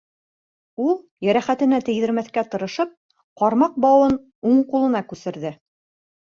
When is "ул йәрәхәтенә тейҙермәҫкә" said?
0.85-2.45